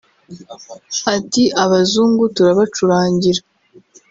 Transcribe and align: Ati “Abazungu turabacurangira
Ati 1.15 1.43
“Abazungu 1.63 2.23
turabacurangira 2.35 3.41